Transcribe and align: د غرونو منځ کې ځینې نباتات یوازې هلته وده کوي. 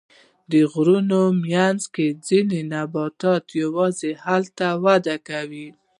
د 0.51 0.53
غرونو 0.71 1.21
منځ 1.51 1.81
کې 1.93 2.07
ځینې 2.27 2.59
نباتات 2.73 3.43
یوازې 3.61 4.11
هلته 4.25 4.67
وده 4.83 5.15
کوي. 5.29 5.67